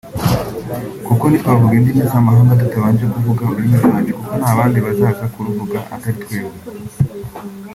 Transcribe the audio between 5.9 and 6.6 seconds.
atari twebwe